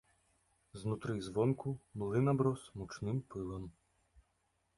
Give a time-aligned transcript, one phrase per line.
[0.83, 3.63] Знутры і звонку млын аброс мучным пылам.